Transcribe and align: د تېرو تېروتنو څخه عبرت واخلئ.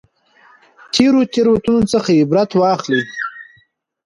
د 0.75 0.83
تېرو 0.93 1.21
تېروتنو 1.33 1.81
څخه 1.91 2.09
عبرت 2.21 2.51
واخلئ. 2.55 3.01